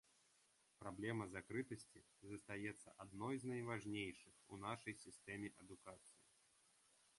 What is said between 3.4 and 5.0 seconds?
з найважнейшых у нашай